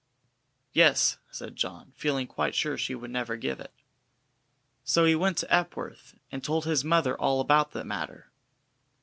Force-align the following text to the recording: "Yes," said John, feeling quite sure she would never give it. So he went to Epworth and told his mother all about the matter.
"Yes," 0.73 1.19
said 1.29 1.55
John, 1.55 1.93
feeling 1.95 2.25
quite 2.25 2.55
sure 2.55 2.75
she 2.75 2.95
would 2.95 3.11
never 3.11 3.35
give 3.35 3.59
it. 3.59 3.71
So 4.83 5.05
he 5.05 5.13
went 5.13 5.37
to 5.37 5.53
Epworth 5.53 6.15
and 6.31 6.43
told 6.43 6.65
his 6.65 6.83
mother 6.83 7.15
all 7.15 7.39
about 7.39 7.73
the 7.73 7.85
matter. 7.85 8.31